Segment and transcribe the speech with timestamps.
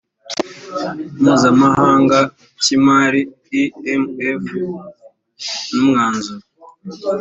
[1.21, 2.19] mpuzamahanga
[2.61, 3.21] cy’imari
[3.93, 4.47] imf
[5.73, 6.45] n’umwanzuro